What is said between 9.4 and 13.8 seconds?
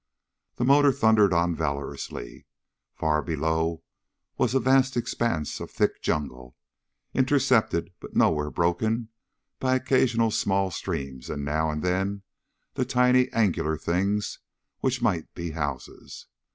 by occasional small streams and now and then the tiny, angular